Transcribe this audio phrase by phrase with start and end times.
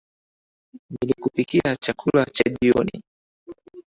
[0.89, 3.03] Nilikupikia chakula cha jioni.